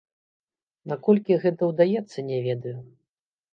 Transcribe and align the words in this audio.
Наколькі 0.91 1.37
гэта 1.45 1.69
ўдаецца, 1.73 2.19
не 2.33 2.43
ведаю. 2.49 2.77